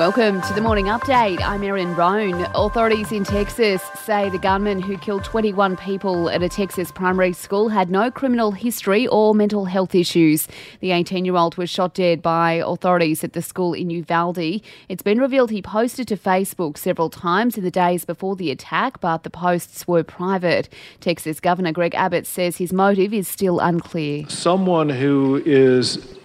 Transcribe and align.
Welcome 0.00 0.40
to 0.40 0.54
the 0.54 0.62
morning 0.62 0.86
update. 0.86 1.42
I'm 1.42 1.62
Erin 1.62 1.94
Roan. 1.94 2.46
Authorities 2.54 3.12
in 3.12 3.22
Texas 3.22 3.82
say 4.02 4.30
the 4.30 4.38
gunman 4.38 4.80
who 4.80 4.96
killed 4.96 5.24
21 5.24 5.76
people 5.76 6.30
at 6.30 6.42
a 6.42 6.48
Texas 6.48 6.90
primary 6.90 7.34
school 7.34 7.68
had 7.68 7.90
no 7.90 8.10
criminal 8.10 8.52
history 8.52 9.06
or 9.06 9.34
mental 9.34 9.66
health 9.66 9.94
issues. 9.94 10.48
The 10.80 10.92
18 10.92 11.26
year 11.26 11.36
old 11.36 11.58
was 11.58 11.68
shot 11.68 11.92
dead 11.92 12.22
by 12.22 12.62
authorities 12.64 13.22
at 13.22 13.34
the 13.34 13.42
school 13.42 13.74
in 13.74 13.90
Uvalde. 13.90 14.62
It's 14.88 15.02
been 15.02 15.20
revealed 15.20 15.50
he 15.50 15.60
posted 15.60 16.08
to 16.08 16.16
Facebook 16.16 16.78
several 16.78 17.10
times 17.10 17.58
in 17.58 17.62
the 17.62 17.70
days 17.70 18.06
before 18.06 18.36
the 18.36 18.50
attack, 18.50 19.02
but 19.02 19.22
the 19.22 19.28
posts 19.28 19.86
were 19.86 20.02
private. 20.02 20.70
Texas 21.00 21.40
Governor 21.40 21.72
Greg 21.72 21.94
Abbott 21.94 22.26
says 22.26 22.56
his 22.56 22.72
motive 22.72 23.12
is 23.12 23.28
still 23.28 23.60
unclear. 23.60 24.26
Someone 24.30 24.88
who 24.88 25.42
is 25.44 26.16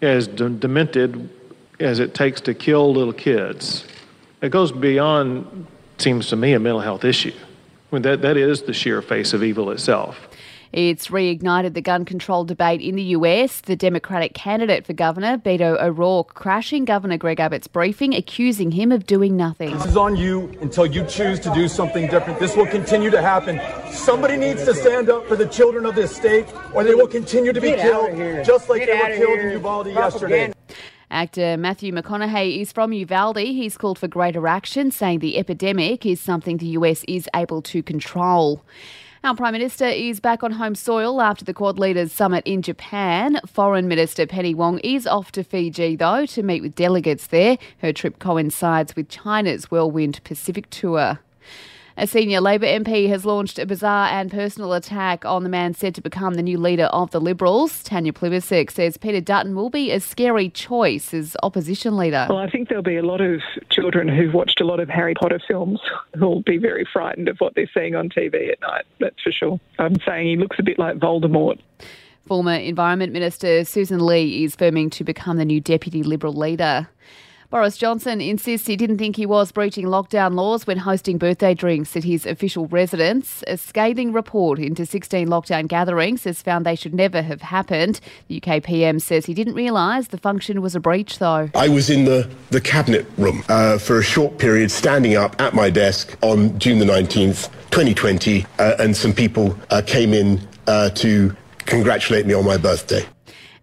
as 0.00 0.28
demented 0.28 1.28
as 1.80 1.98
it 1.98 2.14
takes 2.14 2.40
to 2.42 2.54
kill 2.54 2.92
little 2.92 3.12
kids. 3.12 3.84
It 4.42 4.50
goes 4.50 4.72
beyond, 4.72 5.66
seems 5.98 6.28
to 6.28 6.36
me, 6.36 6.52
a 6.52 6.60
mental 6.60 6.80
health 6.80 7.04
issue. 7.04 7.32
I 7.34 7.96
mean, 7.96 8.02
that, 8.02 8.22
that 8.22 8.36
is 8.36 8.62
the 8.62 8.72
sheer 8.72 9.02
face 9.02 9.32
of 9.32 9.42
evil 9.42 9.70
itself. 9.70 10.28
It's 10.74 11.06
reignited 11.06 11.74
the 11.74 11.80
gun 11.80 12.04
control 12.04 12.44
debate 12.44 12.80
in 12.80 12.96
the 12.96 13.02
US. 13.02 13.60
The 13.60 13.76
Democratic 13.76 14.34
candidate 14.34 14.84
for 14.84 14.92
governor, 14.92 15.38
Beto 15.38 15.80
O'Rourke, 15.80 16.34
crashing 16.34 16.84
Governor 16.84 17.16
Greg 17.16 17.38
Abbott's 17.38 17.68
briefing, 17.68 18.12
accusing 18.12 18.72
him 18.72 18.90
of 18.90 19.06
doing 19.06 19.36
nothing. 19.36 19.72
This 19.72 19.86
is 19.86 19.96
on 19.96 20.16
you 20.16 20.52
until 20.60 20.84
you 20.84 21.04
choose 21.06 21.38
to 21.40 21.54
do 21.54 21.68
something 21.68 22.08
different. 22.08 22.40
This 22.40 22.56
will 22.56 22.66
continue 22.66 23.10
to 23.10 23.22
happen. 23.22 23.60
Somebody 23.92 24.36
needs 24.36 24.64
to 24.64 24.74
stand 24.74 25.10
up 25.10 25.28
for 25.28 25.36
the 25.36 25.46
children 25.46 25.86
of 25.86 25.94
this 25.94 26.14
state, 26.14 26.52
or 26.74 26.82
they 26.82 26.96
will 26.96 27.06
continue 27.06 27.52
to 27.52 27.60
be 27.60 27.74
killed, 27.74 28.16
just 28.44 28.68
like 28.68 28.84
Get 28.84 28.88
they 28.88 29.20
were 29.20 29.26
killed 29.26 29.38
in 29.38 29.52
Uvalde 29.52 29.86
yesterday. 29.86 30.52
Actor 31.14 31.58
Matthew 31.58 31.92
McConaughey 31.92 32.60
is 32.60 32.72
from 32.72 32.92
Uvalde. 32.92 33.36
He's 33.36 33.78
called 33.78 34.00
for 34.00 34.08
greater 34.08 34.48
action, 34.48 34.90
saying 34.90 35.20
the 35.20 35.38
epidemic 35.38 36.04
is 36.04 36.18
something 36.18 36.56
the 36.56 36.66
US 36.78 37.04
is 37.06 37.28
able 37.36 37.62
to 37.62 37.84
control. 37.84 38.64
Our 39.22 39.36
Prime 39.36 39.52
Minister 39.52 39.86
is 39.86 40.18
back 40.18 40.42
on 40.42 40.50
home 40.50 40.74
soil 40.74 41.22
after 41.22 41.44
the 41.44 41.54
Quad 41.54 41.78
Leaders 41.78 42.10
Summit 42.10 42.42
in 42.44 42.62
Japan. 42.62 43.40
Foreign 43.46 43.86
Minister 43.86 44.26
Penny 44.26 44.56
Wong 44.56 44.80
is 44.80 45.06
off 45.06 45.30
to 45.32 45.44
Fiji, 45.44 45.94
though, 45.94 46.26
to 46.26 46.42
meet 46.42 46.62
with 46.62 46.74
delegates 46.74 47.28
there. 47.28 47.58
Her 47.78 47.92
trip 47.92 48.18
coincides 48.18 48.96
with 48.96 49.08
China's 49.08 49.70
Whirlwind 49.70 50.20
Pacific 50.24 50.68
tour. 50.70 51.20
A 51.96 52.08
senior 52.08 52.40
Labor 52.40 52.66
MP 52.66 53.08
has 53.08 53.24
launched 53.24 53.56
a 53.56 53.66
bizarre 53.66 54.08
and 54.08 54.28
personal 54.28 54.72
attack 54.72 55.24
on 55.24 55.44
the 55.44 55.48
man 55.48 55.74
said 55.74 55.94
to 55.94 56.00
become 56.00 56.34
the 56.34 56.42
new 56.42 56.58
leader 56.58 56.86
of 56.86 57.12
the 57.12 57.20
Liberals. 57.20 57.84
Tanya 57.84 58.12
Plibersek 58.12 58.72
says 58.72 58.96
Peter 58.96 59.20
Dutton 59.20 59.54
will 59.54 59.70
be 59.70 59.92
a 59.92 60.00
scary 60.00 60.48
choice 60.48 61.14
as 61.14 61.36
opposition 61.44 61.96
leader. 61.96 62.26
Well, 62.28 62.38
I 62.38 62.50
think 62.50 62.68
there'll 62.68 62.82
be 62.82 62.96
a 62.96 63.04
lot 63.04 63.20
of 63.20 63.42
children 63.70 64.08
who've 64.08 64.34
watched 64.34 64.60
a 64.60 64.64
lot 64.64 64.80
of 64.80 64.88
Harry 64.88 65.14
Potter 65.14 65.40
films 65.46 65.78
who'll 66.18 66.42
be 66.42 66.58
very 66.58 66.84
frightened 66.92 67.28
of 67.28 67.38
what 67.38 67.54
they're 67.54 67.70
seeing 67.72 67.94
on 67.94 68.08
TV 68.08 68.50
at 68.50 68.60
night, 68.60 68.86
that's 68.98 69.22
for 69.22 69.30
sure. 69.30 69.60
I'm 69.78 69.94
saying 70.04 70.26
he 70.26 70.36
looks 70.36 70.58
a 70.58 70.64
bit 70.64 70.80
like 70.80 70.96
Voldemort. 70.96 71.60
Former 72.26 72.54
Environment 72.54 73.12
Minister 73.12 73.60
Sussan 73.60 74.00
Ley 74.00 74.42
is 74.42 74.56
firming 74.56 74.90
to 74.92 75.04
become 75.04 75.36
the 75.36 75.44
new 75.44 75.60
Deputy 75.60 76.02
Liberal 76.02 76.32
leader. 76.32 76.88
Boris 77.54 77.76
Johnson 77.76 78.20
insists 78.20 78.66
he 78.66 78.74
didn't 78.74 78.98
think 78.98 79.14
he 79.14 79.26
was 79.26 79.52
breaching 79.52 79.86
lockdown 79.86 80.34
laws 80.34 80.66
when 80.66 80.76
hosting 80.76 81.18
birthday 81.18 81.54
drinks 81.54 81.96
at 81.96 82.02
his 82.02 82.26
official 82.26 82.66
residence. 82.66 83.44
A 83.46 83.56
scathing 83.56 84.12
report 84.12 84.58
into 84.58 84.84
16 84.84 85.28
lockdown 85.28 85.68
gatherings 85.68 86.24
has 86.24 86.42
found 86.42 86.66
they 86.66 86.74
should 86.74 86.94
never 86.94 87.22
have 87.22 87.42
happened. 87.42 88.00
The 88.26 88.42
UK 88.42 88.64
PM 88.64 88.98
says 88.98 89.26
he 89.26 89.34
didn't 89.34 89.54
realise 89.54 90.08
the 90.08 90.18
function 90.18 90.62
was 90.62 90.74
a 90.74 90.80
breach, 90.80 91.20
though. 91.20 91.48
I 91.54 91.68
was 91.68 91.90
in 91.90 92.06
the, 92.06 92.28
the 92.50 92.60
cabinet 92.60 93.06
room 93.18 93.44
uh, 93.48 93.78
for 93.78 94.00
a 94.00 94.02
short 94.02 94.36
period, 94.38 94.72
standing 94.72 95.14
up 95.14 95.40
at 95.40 95.54
my 95.54 95.70
desk 95.70 96.18
on 96.22 96.58
June 96.58 96.80
the 96.80 96.84
19th, 96.86 97.52
2020, 97.70 98.44
uh, 98.58 98.74
and 98.80 98.96
some 98.96 99.12
people 99.12 99.56
uh, 99.70 99.80
came 99.86 100.12
in 100.12 100.40
uh, 100.66 100.90
to 100.90 101.32
congratulate 101.58 102.26
me 102.26 102.34
on 102.34 102.44
my 102.44 102.56
birthday 102.56 103.06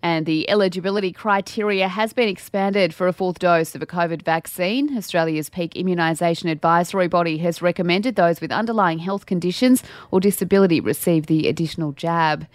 and 0.03 0.25
the 0.25 0.49
eligibility 0.49 1.11
criteria 1.11 1.87
has 1.87 2.13
been 2.13 2.27
expanded 2.27 2.93
for 2.93 3.07
a 3.07 3.13
fourth 3.13 3.39
dose 3.39 3.75
of 3.75 3.81
a 3.81 3.85
COVID 3.85 4.23
vaccine. 4.23 4.97
Australia's 4.97 5.49
peak 5.49 5.73
immunisation 5.73 6.49
advisory 6.49 7.07
body 7.07 7.37
has 7.37 7.61
recommended 7.61 8.15
those 8.15 8.41
with 8.41 8.51
underlying 8.51 8.99
health 8.99 9.25
conditions 9.25 9.83
or 10.09 10.19
disability 10.19 10.79
receive 10.79 11.27
the 11.27 11.47
additional 11.47 11.91
jab. 11.91 12.47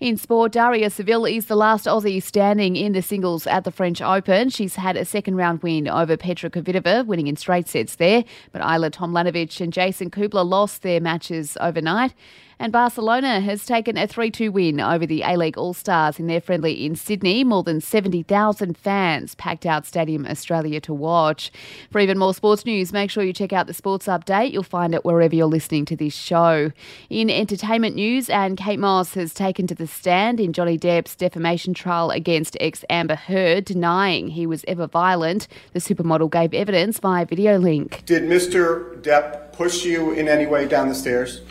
In 0.00 0.16
sport, 0.16 0.52
Daria 0.52 0.90
Saville 0.90 1.26
is 1.26 1.46
the 1.46 1.56
last 1.56 1.86
Aussie 1.86 2.22
standing 2.22 2.76
in 2.76 2.92
the 2.92 3.02
singles 3.02 3.46
at 3.46 3.64
the 3.64 3.70
French 3.70 4.00
Open. 4.00 4.48
She's 4.48 4.76
had 4.76 4.96
a 4.96 5.04
second 5.04 5.36
round 5.36 5.62
win 5.62 5.88
over 5.88 6.16
Petra 6.16 6.50
Kvitova, 6.50 7.06
winning 7.06 7.26
in 7.26 7.36
straight 7.36 7.68
sets 7.68 7.96
there, 7.96 8.24
but 8.52 8.62
Ajla 8.62 8.90
Tomljanovic 8.90 9.60
and 9.60 9.72
Jason 9.72 10.10
Kubler 10.10 10.46
lost 10.46 10.82
their 10.82 11.00
matches 11.00 11.56
overnight. 11.60 12.14
And 12.64 12.72
Barcelona 12.72 13.40
has 13.42 13.66
taken 13.66 13.98
a 13.98 14.06
3 14.06 14.30
2 14.30 14.50
win 14.50 14.80
over 14.80 15.04
the 15.04 15.20
A 15.20 15.36
League 15.36 15.58
All 15.58 15.74
Stars 15.74 16.18
in 16.18 16.28
their 16.28 16.40
friendly 16.40 16.86
in 16.86 16.96
Sydney. 16.96 17.44
More 17.44 17.62
than 17.62 17.78
70,000 17.78 18.74
fans 18.74 19.34
packed 19.34 19.66
out 19.66 19.84
Stadium 19.84 20.24
Australia 20.24 20.80
to 20.80 20.94
watch. 20.94 21.52
For 21.90 22.00
even 22.00 22.16
more 22.16 22.32
sports 22.32 22.64
news, 22.64 22.90
make 22.90 23.10
sure 23.10 23.22
you 23.22 23.34
check 23.34 23.52
out 23.52 23.66
the 23.66 23.74
Sports 23.74 24.06
Update. 24.06 24.50
You'll 24.50 24.62
find 24.62 24.94
it 24.94 25.04
wherever 25.04 25.34
you're 25.34 25.44
listening 25.44 25.84
to 25.84 25.94
this 25.94 26.14
show. 26.14 26.72
In 27.10 27.28
entertainment 27.28 27.96
news, 27.96 28.30
and 28.30 28.56
Kate 28.56 28.78
Moss 28.78 29.12
has 29.12 29.34
taken 29.34 29.66
to 29.66 29.74
the 29.74 29.86
stand 29.86 30.40
in 30.40 30.54
Johnny 30.54 30.78
Depp's 30.78 31.14
defamation 31.14 31.74
trial 31.74 32.10
against 32.10 32.56
ex 32.60 32.82
Amber 32.88 33.16
Heard, 33.16 33.66
denying 33.66 34.28
he 34.28 34.46
was 34.46 34.64
ever 34.66 34.86
violent. 34.86 35.48
The 35.74 35.80
supermodel 35.80 36.30
gave 36.30 36.54
evidence 36.54 36.98
via 36.98 37.26
video 37.26 37.58
link. 37.58 38.04
Did 38.06 38.22
Mr. 38.22 38.98
Depp 39.02 39.52
push 39.52 39.84
you 39.84 40.12
in 40.12 40.28
any 40.28 40.46
way 40.46 40.66
down 40.66 40.88
the 40.88 40.94
stairs? 40.94 41.42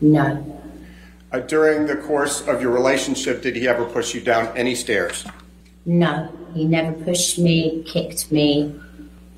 No. 0.00 0.62
Uh, 1.32 1.40
during 1.40 1.86
the 1.86 1.96
course 1.96 2.40
of 2.42 2.60
your 2.60 2.72
relationship, 2.72 3.42
did 3.42 3.54
he 3.56 3.68
ever 3.68 3.84
push 3.84 4.14
you 4.14 4.20
down 4.20 4.56
any 4.56 4.74
stairs? 4.74 5.24
No, 5.86 6.32
he 6.54 6.64
never 6.64 6.92
pushed 6.92 7.38
me, 7.38 7.84
kicked 7.86 8.32
me, 8.32 8.74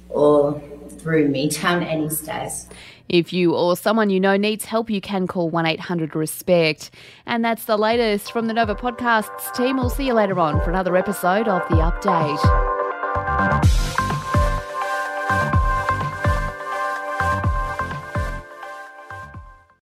or 0.08 0.60
threw 0.98 1.28
me 1.28 1.48
down 1.50 1.82
any 1.82 2.08
stairs. 2.08 2.68
If 3.08 3.32
you 3.32 3.54
or 3.54 3.76
someone 3.76 4.08
you 4.08 4.20
know 4.20 4.36
needs 4.36 4.64
help, 4.64 4.88
you 4.88 5.00
can 5.00 5.26
call 5.26 5.50
1 5.50 5.66
800 5.66 6.16
RESPECT. 6.16 6.90
And 7.26 7.44
that's 7.44 7.66
the 7.66 7.76
latest 7.76 8.32
from 8.32 8.46
the 8.46 8.54
Nova 8.54 8.74
Podcasts 8.74 9.54
team. 9.54 9.76
We'll 9.76 9.90
see 9.90 10.06
you 10.06 10.14
later 10.14 10.38
on 10.38 10.62
for 10.62 10.70
another 10.70 10.96
episode 10.96 11.46
of 11.46 11.68
The 11.68 11.76
Update. 11.76 12.71